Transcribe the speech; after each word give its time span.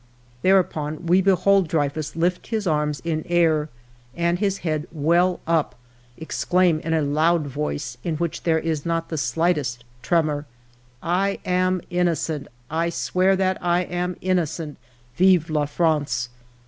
"Thereupon 0.41 1.05
we 1.05 1.21
behold 1.21 1.67
Dreyfus 1.67 2.15
lift 2.15 2.47
his 2.47 2.65
arms 2.65 3.01
in 3.01 3.23
air, 3.29 3.69
and, 4.15 4.39
his 4.39 4.57
head 4.65 4.87
well 4.91 5.39
up, 5.45 5.75
exclaim 6.17 6.79
in 6.79 6.95
a 6.95 7.03
loud 7.03 7.45
voice, 7.45 7.99
in 8.03 8.17
which 8.17 8.41
there 8.41 8.57
is 8.57 8.83
not 8.83 9.09
the 9.09 9.17
slio; 9.19 9.53
htest 9.53 9.77
tremor: 10.01 10.47
—"'I 11.03 11.37
am 11.45 11.81
innocent. 11.91 12.47
I 12.67 12.89
swear 12.89 13.35
that 13.35 13.59
I 13.61 13.81
am 13.81 14.17
innocent. 14.21 14.79
Vive 15.17 15.51
la 15.51 15.65
France 15.67 16.29